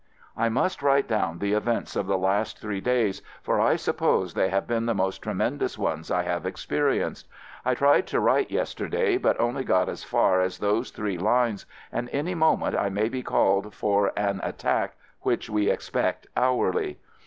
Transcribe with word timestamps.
I 0.35 0.49
must 0.49 0.81
write 0.81 1.07
down 1.07 1.37
the 1.37 1.53
events 1.53 1.95
of 1.95 2.07
the 2.07 2.17
last 2.17 2.57
three 2.59 2.81
days, 2.81 3.21
for 3.43 3.61
I 3.61 3.75
suppose 3.75 4.33
they 4.33 4.49
have 4.49 4.65
been 4.65 4.87
the 4.87 4.95
most 4.95 5.19
tremendous 5.19 5.77
ones 5.77 6.09
I 6.09 6.23
have 6.23 6.41
experi 6.41 7.01
enced. 7.05 7.25
I 7.63 7.75
tried 7.75 8.07
to 8.07 8.19
write 8.19 8.49
yesterday, 8.49 9.19
but 9.19 9.39
only 9.39 9.63
got 9.63 9.89
as 9.89 10.03
far 10.03 10.41
as 10.41 10.57
those 10.57 10.89
three 10.89 11.19
lines, 11.19 11.67
and 11.91 12.09
any 12.11 12.33
moment 12.33 12.75
I 12.75 12.89
may 12.89 13.09
be 13.09 13.21
called 13.21 13.75
for 13.75 14.11
"an 14.17 14.41
at 14.41 14.57
tack" 14.57 14.95
which 15.21 15.51
we 15.51 15.69
expect 15.69 16.25
hourly. 16.35 16.97